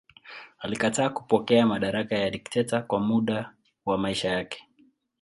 [0.59, 3.53] Alikataa kupokea madaraka ya dikteta kwa muda
[3.85, 4.65] wa maisha yake.